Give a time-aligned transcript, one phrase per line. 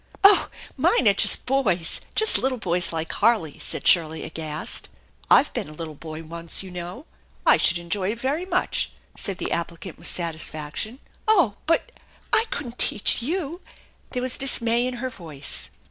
[0.23, 4.89] "Oh, mine are just boys, just little boys like Harley!" said Shirley, aghast."
[5.29, 7.05] I've been a little boy once, you know
[7.45, 10.97] I should enjoy it very much," said the applicant with satisfaction.
[11.27, 11.91] "Oh, but
[12.33, 13.61] I couldn't teach you!"
[14.13, 15.69] There was dismay in her voice.